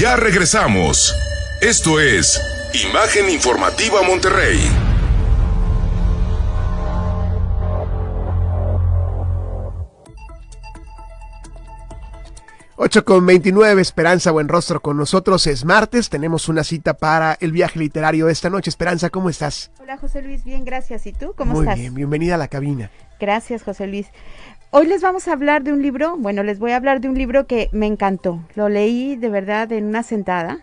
[0.00, 1.14] Ya regresamos.
[1.60, 2.40] Esto es
[2.72, 4.58] Imagen Informativa Monterrey.
[12.76, 15.46] 8 con 29, Esperanza Buen Rostro con nosotros.
[15.46, 18.70] Es martes, tenemos una cita para el viaje literario esta noche.
[18.70, 19.70] Esperanza, ¿cómo estás?
[19.80, 21.06] Hola José Luis, bien, gracias.
[21.06, 21.34] ¿Y tú?
[21.36, 21.78] ¿Cómo Muy estás?
[21.78, 22.90] bien, bienvenida a la cabina.
[23.20, 24.06] Gracias José Luis.
[24.72, 27.18] Hoy les vamos a hablar de un libro, bueno, les voy a hablar de un
[27.18, 28.38] libro que me encantó.
[28.54, 30.60] Lo leí de verdad en una sentada.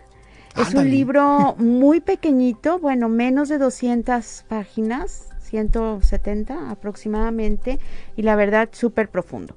[0.56, 7.78] Es un libro muy pequeñito, bueno, menos de 200 páginas, 170 aproximadamente,
[8.16, 9.54] y la verdad súper profundo.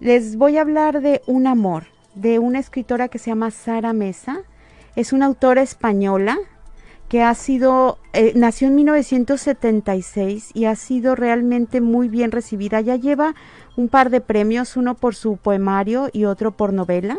[0.00, 1.84] Les voy a hablar de Un amor,
[2.14, 4.42] de una escritora que se llama Sara Mesa.
[4.96, 6.36] Es una autora española
[7.08, 12.82] que ha sido, eh, nació en 1976 y ha sido realmente muy bien recibida.
[12.82, 13.34] Ya lleva
[13.78, 17.16] un par de premios, uno por su poemario y otro por novela,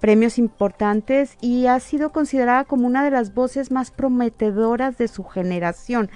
[0.00, 5.24] premios importantes y ha sido considerada como una de las voces más prometedoras de su
[5.24, 6.10] generación.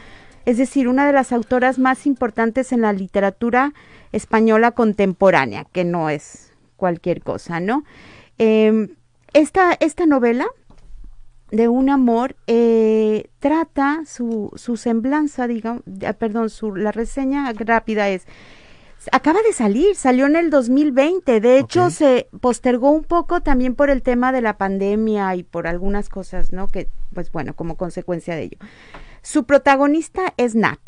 [0.44, 3.72] Es decir, una de las autoras más importantes en la literatura
[4.12, 7.84] española contemporánea, que no es cualquier cosa, ¿no?
[8.36, 8.94] Eh,
[9.32, 10.48] esta, esta novela
[11.50, 18.10] de un amor eh, trata su, su semblanza, digamos, eh, perdón, su, la reseña rápida
[18.10, 18.26] es,
[19.12, 23.90] acaba de salir, salió en el 2020, de hecho se postergó un poco también por
[23.90, 26.68] el tema de la pandemia y por algunas cosas, ¿no?
[26.68, 28.58] Que, pues bueno, como consecuencia de ello.
[29.22, 30.80] Su protagonista es Nat,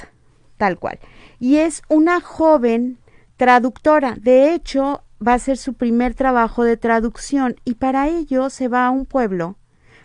[0.56, 0.98] tal cual,
[1.39, 2.98] y es una joven
[3.36, 8.69] traductora, de hecho va a ser su primer trabajo de traducción y para ello se
[8.69, 9.56] va a un pueblo,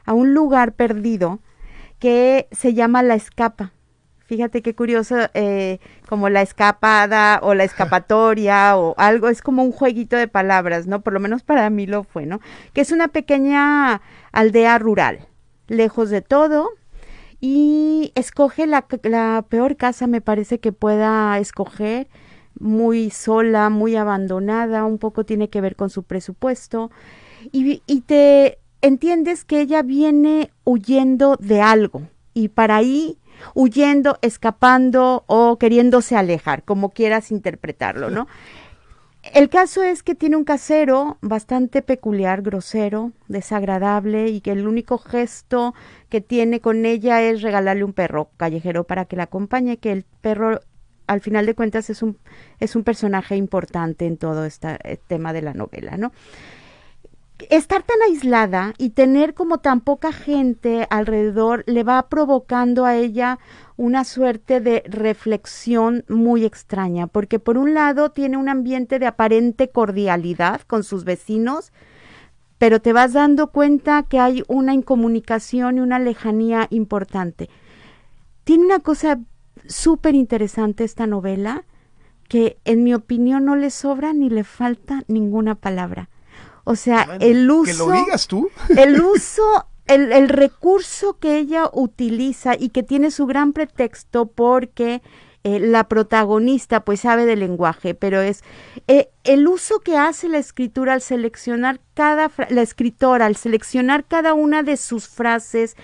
[0.06, 1.40] a un lugar perdido
[2.00, 3.72] que se llama La Escapa.
[4.26, 9.72] Fíjate qué curioso, eh, como la escapada o la escapatoria o algo, es como un
[9.72, 11.02] jueguito de palabras, ¿no?
[11.02, 12.40] Por lo menos para mí lo fue, ¿no?
[12.73, 15.28] Que es una pequeña aldea rural,
[15.68, 16.70] lejos de todo,
[17.40, 22.07] y escoge la, la peor casa, me parece que pueda escoger,
[22.57, 26.90] muy sola, muy abandonada, un poco tiene que ver con su presupuesto,
[27.52, 32.03] y, y te entiendes que ella viene huyendo de algo,
[32.34, 33.19] y para ahí
[33.53, 38.28] huyendo, escapando o queriéndose alejar, como quieras interpretarlo, ¿no?
[39.34, 45.00] El caso es que tiene un casero bastante peculiar, grosero, desagradable y que el único
[45.00, 45.74] gesto
[46.09, 50.06] que tiene con ella es regalarle un perro callejero para que la acompañe, que el
[50.22, 50.59] perro
[51.07, 52.18] al final de cuentas es un,
[52.59, 56.12] es un personaje importante en todo este tema de la novela, ¿no?
[57.50, 63.40] Estar tan aislada y tener como tan poca gente alrededor le va provocando a ella
[63.78, 69.69] una suerte de reflexión muy extraña, porque por un lado tiene un ambiente de aparente
[69.69, 71.74] cordialidad con sus vecinos,
[72.57, 77.50] pero te vas dando cuenta que hay una incomunicación y una lejanía importante.
[78.45, 79.19] Tiene una cosa
[79.68, 81.66] súper interesante esta novela,
[82.29, 86.09] que en mi opinión no le sobra ni le falta ninguna palabra.
[86.66, 87.72] O sea, Bueno, el uso.
[87.72, 88.50] Que lo digas tú.
[88.78, 89.44] El uso,
[89.88, 95.02] el, el recurso que ella utiliza y que tiene su gran pretexto porque
[95.46, 98.44] eh, la protagonista pues sabe del lenguaje, pero es
[98.88, 104.34] eh, el uso que hace la escritura al seleccionar cada, la escritora al seleccionar cada
[104.34, 105.75] una de sus frases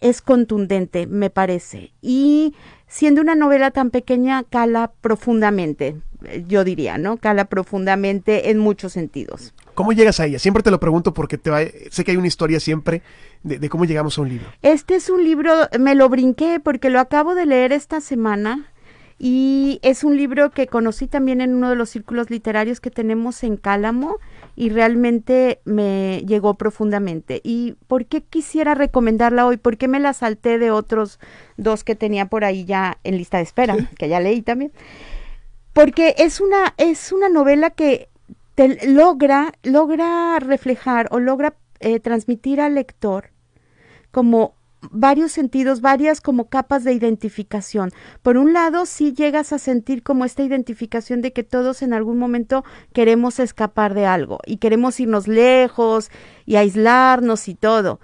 [0.00, 1.92] es contundente, me parece.
[2.00, 2.54] Y
[2.86, 6.00] siendo una novela tan pequeña, cala profundamente,
[6.48, 7.16] yo diría, ¿no?
[7.16, 9.52] Cala profundamente en muchos sentidos.
[9.74, 10.38] ¿Cómo llegas a ella?
[10.38, 13.02] Siempre te lo pregunto porque te va- sé que hay una historia siempre
[13.42, 14.46] de, de cómo llegamos a un libro.
[14.62, 18.68] Este es un libro, me lo brinqué porque lo acabo de leer esta semana
[19.18, 23.44] y es un libro que conocí también en uno de los círculos literarios que tenemos
[23.44, 24.16] en Cálamo
[24.56, 27.40] y realmente me llegó profundamente.
[27.44, 29.56] ¿Y por qué quisiera recomendarla hoy?
[29.58, 31.20] ¿Por qué me la salté de otros
[31.56, 34.72] dos que tenía por ahí ya en lista de espera, que ya leí también?
[35.72, 38.08] Porque es una, es una novela que
[38.54, 43.30] te logra, logra reflejar o logra eh, transmitir al lector
[44.10, 44.54] como
[44.90, 47.90] varios sentidos, varias como capas de identificación.
[48.22, 52.18] Por un lado, sí llegas a sentir como esta identificación de que todos en algún
[52.18, 56.10] momento queremos escapar de algo y queremos irnos lejos
[56.46, 58.00] y aislarnos y todo.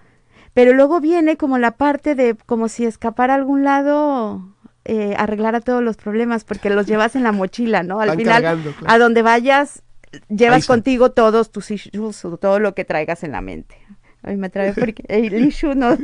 [0.55, 4.57] Pero luego viene como la parte de como si escapar a algún lado
[4.89, 8.01] eh, arreglara todos los problemas porque los llevas en la mochila, ¿no?
[8.01, 8.95] Al final, cargando, claro.
[8.95, 9.83] a donde vayas,
[10.29, 13.77] llevas contigo todos tus issues o todo lo que traigas en la mente.
[14.23, 15.97] Ay, me trae porque el issue no.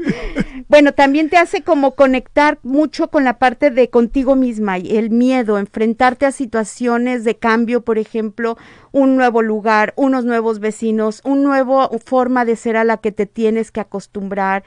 [0.69, 5.11] Bueno, también te hace como conectar mucho con la parte de contigo misma y el
[5.11, 8.57] miedo, enfrentarte a situaciones de cambio, por ejemplo,
[8.93, 13.27] un nuevo lugar, unos nuevos vecinos, una nueva forma de ser a la que te
[13.27, 14.63] tienes que acostumbrar.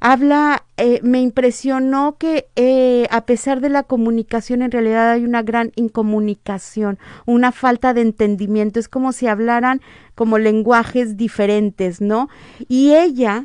[0.00, 5.42] Habla, eh, me impresionó que eh, a pesar de la comunicación, en realidad hay una
[5.42, 8.80] gran incomunicación, una falta de entendimiento.
[8.80, 9.82] Es como si hablaran
[10.14, 12.28] como lenguajes diferentes, ¿no?
[12.68, 13.44] Y ella,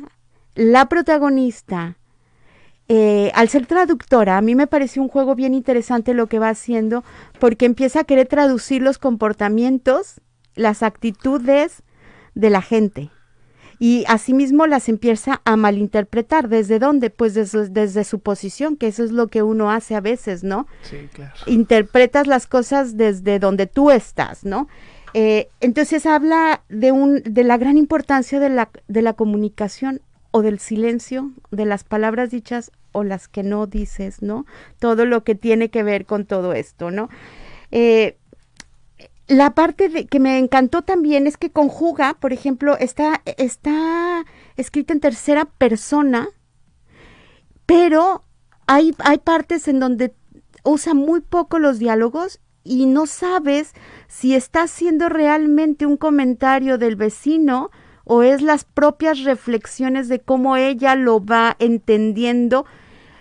[0.54, 1.98] la protagonista,
[2.88, 6.48] eh, al ser traductora, a mí me pareció un juego bien interesante lo que va
[6.48, 7.04] haciendo,
[7.38, 10.22] porque empieza a querer traducir los comportamientos,
[10.54, 11.82] las actitudes
[12.34, 13.10] de la gente.
[13.78, 16.48] Y asimismo las empieza a malinterpretar.
[16.48, 17.10] ¿Desde dónde?
[17.10, 20.66] Pues desde, desde, su posición, que eso es lo que uno hace a veces, ¿no?
[20.82, 21.34] Sí, claro.
[21.46, 24.68] Interpretas las cosas desde donde tú estás, ¿no?
[25.14, 30.42] Eh, entonces habla de, un, de la gran importancia de la, de la comunicación o
[30.42, 34.44] del silencio, de las palabras dichas o las que no dices, ¿no?
[34.78, 37.08] Todo lo que tiene que ver con todo esto, ¿no?
[37.70, 38.17] Eh,
[39.28, 44.24] la parte de, que me encantó también es que conjuga, por ejemplo, está, está
[44.56, 46.28] escrita en tercera persona,
[47.66, 48.24] pero
[48.66, 50.14] hay, hay partes en donde
[50.64, 53.74] usa muy poco los diálogos y no sabes
[54.08, 57.70] si está haciendo realmente un comentario del vecino
[58.04, 62.64] o es las propias reflexiones de cómo ella lo va entendiendo.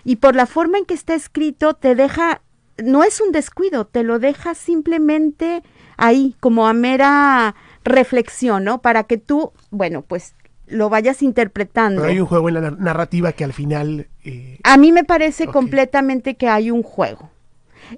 [0.06, 2.42] Y por la forma en que está escrito te deja,
[2.82, 5.62] no es un descuido, te lo deja simplemente
[5.98, 8.82] ahí como a mera reflexión, ¿no?
[8.82, 10.34] Para que tú, bueno, pues
[10.68, 12.02] lo vayas interpretando.
[12.02, 14.08] Pero hay un juego en la narrativa que al final...
[14.24, 14.60] Eh...
[14.64, 15.54] A mí me parece okay.
[15.54, 17.30] completamente que hay un juego.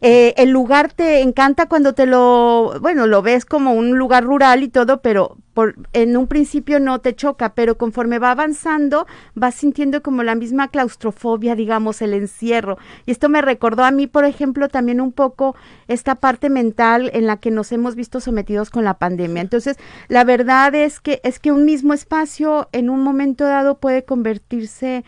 [0.01, 4.63] Eh, el lugar te encanta cuando te lo, bueno, lo ves como un lugar rural
[4.63, 9.56] y todo, pero por, en un principio no te choca, pero conforme va avanzando vas
[9.56, 12.77] sintiendo como la misma claustrofobia, digamos, el encierro.
[13.06, 15.56] Y esto me recordó a mí, por ejemplo, también un poco
[15.88, 19.42] esta parte mental en la que nos hemos visto sometidos con la pandemia.
[19.42, 19.77] Entonces,
[20.07, 25.03] la verdad es que es que un mismo espacio en un momento dado puede convertirse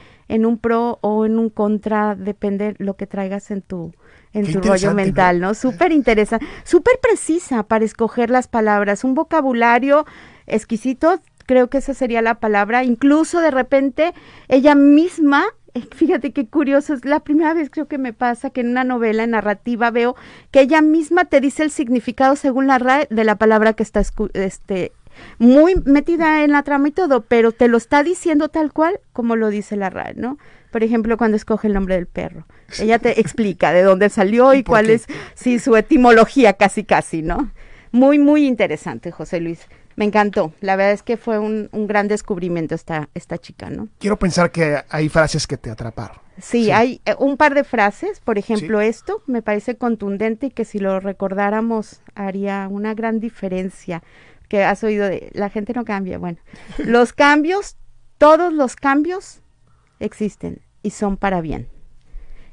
[0.46, 3.92] un pro o en un contra, depende lo que traigas en tu
[4.34, 5.48] en Qué tu rollo mental, ¿no?
[5.48, 5.54] ¿no?
[5.54, 10.06] Súper interesante, súper precisa para escoger las palabras, un vocabulario
[10.48, 14.14] exquisito, creo que esa sería la palabra, incluso de repente
[14.48, 15.44] ella misma,
[15.96, 19.24] fíjate qué curioso, es la primera vez creo que me pasa que en una novela
[19.24, 20.16] en narrativa veo
[20.50, 24.02] que ella misma te dice el significado según la RAE de la palabra que está
[24.34, 24.94] este
[25.38, 29.36] muy metida en la trama y todo, pero te lo está diciendo tal cual como
[29.36, 30.38] lo dice la RAE, ¿no?
[30.72, 32.46] Por ejemplo, cuando escoge el nombre del perro.
[32.80, 35.06] Ella te explica de dónde salió y cuál es,
[35.36, 37.52] sí, su etimología casi casi, ¿no?
[37.92, 39.68] Muy, muy interesante, José Luis.
[39.98, 40.54] Me encantó.
[40.62, 43.90] La verdad es que fue un, un gran descubrimiento esta, esta chica, ¿no?
[44.00, 46.18] Quiero pensar que hay frases que te atraparon.
[46.42, 46.72] Sí, sí.
[46.72, 48.88] hay eh, un par de frases, por ejemplo, sí.
[48.88, 54.02] esto me parece contundente y que si lo recordáramos haría una gran diferencia.
[54.52, 56.18] Que has oído de la gente no cambia.
[56.18, 56.38] Bueno,
[56.78, 57.78] los cambios,
[58.18, 59.40] todos los cambios
[60.02, 61.70] existen y son para bien.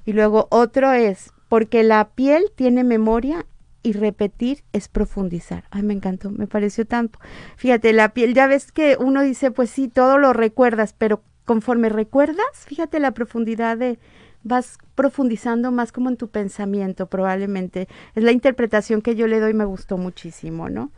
[0.04, 3.46] Y luego otro es, porque la piel tiene memoria
[3.82, 5.64] y repetir es profundizar.
[5.70, 7.18] Ay, me encantó, me pareció tanto.
[7.56, 11.88] Fíjate, la piel, ya ves que uno dice, pues sí, todo lo recuerdas, pero conforme
[11.88, 13.98] recuerdas, fíjate la profundidad de,
[14.44, 17.88] vas profundizando más como en tu pensamiento, probablemente.
[18.14, 20.92] Es la interpretación que yo le doy, me gustó muchísimo, ¿no?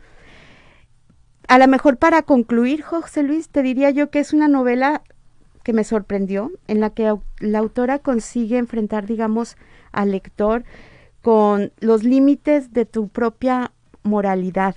[1.47, 5.01] A lo mejor para concluir, José Luis, te diría yo que es una novela
[5.63, 9.57] que me sorprendió, en la que la autora consigue enfrentar, digamos,
[9.91, 10.63] al lector
[11.21, 13.71] con los límites de tu propia
[14.03, 14.75] moralidad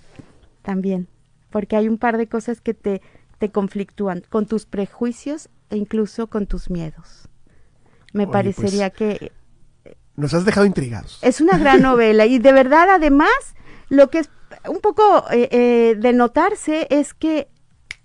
[0.62, 1.08] también,
[1.50, 3.00] porque hay un par de cosas que te,
[3.38, 7.28] te conflictúan con tus prejuicios e incluso con tus miedos.
[8.12, 9.32] Me Oye, parecería pues, que...
[10.16, 11.18] Nos has dejado intrigados.
[11.22, 13.30] Es una gran novela y de verdad además
[13.88, 14.28] lo que es
[14.68, 17.48] un poco eh, eh, de notarse es que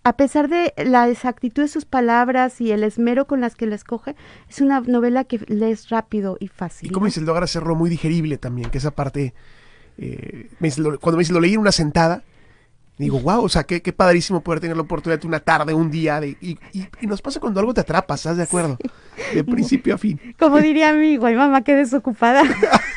[0.04, 3.76] a pesar de la exactitud de sus palabras y el esmero con las que la
[3.76, 4.16] escoge,
[4.50, 6.90] es una novela que lees rápido y fácil.
[6.90, 7.08] Y como ¿no?
[7.08, 9.34] dices, logra hacerlo muy digerible también, que esa parte,
[9.98, 12.24] eh, me dice, lo, cuando me dice, lo leí en una sentada,
[12.98, 15.92] digo, wow, o sea, qué, qué padrísimo poder tener la oportunidad de una tarde, un
[15.92, 18.78] día, de, y, y, y, nos pasa cuando algo te atrapa, ¿estás de acuerdo?
[18.82, 19.36] Sí.
[19.36, 20.20] De principio a fin.
[20.40, 22.44] Como diría mi guay mamá, qué desocupada.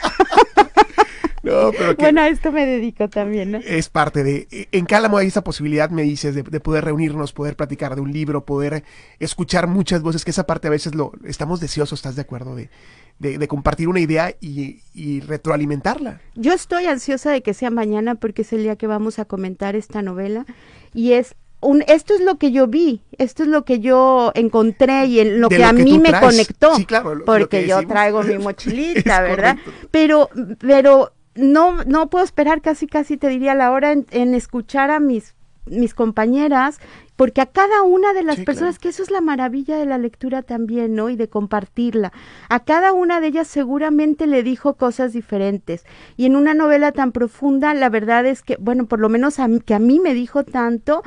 [1.53, 3.59] No, pero bueno, a esto me dedico también, ¿no?
[3.59, 4.69] Es parte de...
[4.71, 8.13] En Cálamo hay esa posibilidad, me dices, de, de, poder reunirnos, poder platicar de un
[8.13, 8.85] libro, poder
[9.19, 12.55] escuchar muchas voces, que esa parte a veces lo estamos deseosos, ¿estás de acuerdo?
[12.55, 12.71] De,
[13.19, 16.21] de, de compartir una idea y, y, retroalimentarla.
[16.35, 19.77] Yo estoy ansiosa de que sea mañana porque es el día que vamos a comentar
[19.77, 20.45] esta novela
[20.93, 25.07] y es un, esto es lo que yo vi, esto es lo que yo encontré
[25.07, 26.25] y en lo, que, lo a que mí me traes.
[26.25, 29.57] conectó, sí, claro, lo, porque lo yo traigo mi mochilita, ¿verdad?
[29.93, 34.91] Pero, pero no, no puedo esperar casi, casi te diría la hora en, en escuchar
[34.91, 35.35] a mis
[35.67, 36.81] mis compañeras,
[37.15, 38.83] porque a cada una de las Sí, personas, claro.
[38.83, 41.09] que eso es la maravilla de la lectura también, ¿no?
[41.09, 42.13] Y de compartirla.
[42.49, 45.85] A cada una de ellas seguramente le dijo cosas diferentes.
[46.17, 49.47] Y en una novela tan profunda, la verdad es que, bueno, por lo menos a
[49.47, 51.05] mí, que a mí me dijo tanto,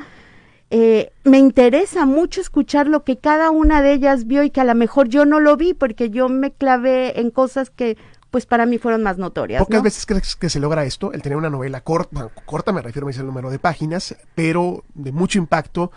[0.70, 4.64] eh, me interesa mucho escuchar lo que cada una de ellas vio y que a
[4.64, 7.98] lo mejor yo no lo vi porque yo me clavé en cosas que
[8.30, 9.62] pues para mí fueron más notorias.
[9.62, 9.82] Pocas ¿no?
[9.84, 13.06] veces crees que se logra esto, el tener una novela corta, bueno, corta me refiero
[13.08, 15.90] a el número de páginas, pero de mucho impacto,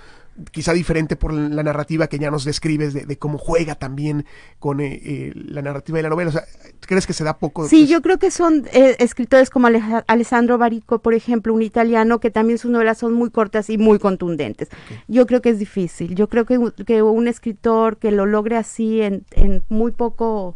[0.52, 4.26] quizá diferente por la narrativa que ya nos describes de, de cómo juega también
[4.60, 6.30] con eh, eh, la narrativa de la novela.
[6.30, 6.44] O sea,
[6.80, 7.68] ¿crees que se da poco?
[7.68, 11.62] Sí, pues, yo creo que son eh, escritores como Aleja- Alessandro Barico, por ejemplo, un
[11.62, 14.70] italiano, que también sus novelas son muy cortas y muy contundentes.
[15.10, 16.16] Yo creo que es difícil.
[16.16, 20.56] Yo creo que, un- que un escritor que lo logre así en, en muy poco,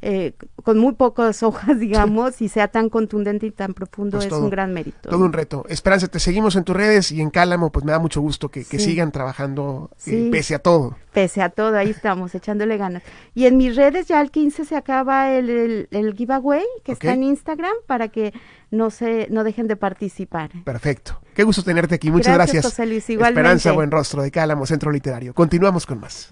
[0.00, 4.30] eh, con muy pocas hojas, digamos, y sea tan contundente y tan profundo, Pues es
[4.30, 5.08] todo- un gran mérito.
[5.08, 5.64] Todo un reto.
[5.68, 8.64] Esperanza, te seguimos en tus redes y en Cálamo, pues me da mucho gusto que,
[8.64, 10.96] sigan trabajando eh, pese a todo.
[11.12, 13.02] Pese a todo, ahí estamos, echándole ganas.
[13.34, 17.12] Y en mis redes ya el 15 se acaba el, el, el giveaway, que está
[17.14, 18.32] en Instagram, para que
[18.70, 20.50] no se no dejen de participar.
[20.64, 21.20] Perfecto.
[21.34, 22.10] Qué gusto tenerte aquí.
[22.10, 22.72] Muchas Gracias, gracias.
[22.72, 23.40] José Luis, igualmente.
[23.40, 25.34] Esperanza Buen Rostro de Cálamo, Centro Literario.
[25.34, 26.30] Continuamos con más.